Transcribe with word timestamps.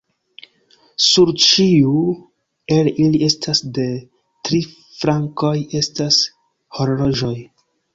Sur 1.07 1.31
ĉiu 1.47 1.91
el 2.77 2.91
ili 3.05 3.21
estas 3.29 3.63
de 3.79 3.89
tri 4.49 4.67
flankoj 4.99 5.57
estas 5.85 6.23
horloĝoj. 6.81 7.37